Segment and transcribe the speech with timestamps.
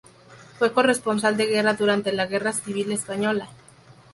[0.57, 3.49] Fue corresponsal de guerra durante la Guerra Civil Española.